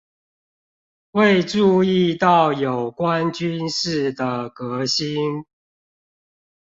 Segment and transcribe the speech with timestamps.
[1.11, 5.45] 未注意到有關軍事的革新